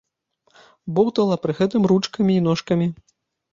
Боўтала 0.95 1.35
пры 1.45 1.55
гэтым 1.61 1.81
ручкамі 1.93 2.33
і 2.41 2.41
ножкамі. 2.49 2.91